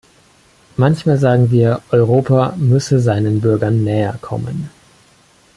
[0.77, 4.71] Manchmal sagen wir, Europa müsse seinen Bürgern näher kommen.